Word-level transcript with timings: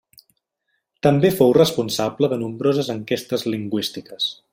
També 1.07 1.29
fou 1.35 1.51
el 1.53 1.53
responsable 1.57 2.31
de 2.31 2.39
nombroses 2.45 2.89
enquestes 2.95 3.45
lingüístiques. 3.57 4.27